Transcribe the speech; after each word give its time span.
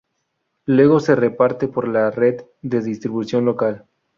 Luego 0.65 0.99
se 0.99 1.15
reparte 1.15 1.67
por 1.67 1.87
la 1.87 2.09
red 2.09 2.43
de 2.63 2.81
distribución 2.81 3.45
local. 3.45 3.85